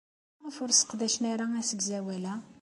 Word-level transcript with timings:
Maɣef 0.41 0.57
ur 0.63 0.71
sseqdacen 0.73 1.23
ara 1.31 1.45
asegzawal-a? 1.59 2.35